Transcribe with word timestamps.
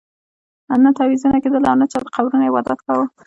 نه 0.83 0.89
تعویذونه 0.97 1.37
کېدل 1.43 1.63
او 1.69 1.75
نه 1.81 1.85
چا 1.91 1.97
د 2.03 2.07
قبرونو 2.15 2.47
عبادت 2.49 2.79
کاوه. 2.85 3.05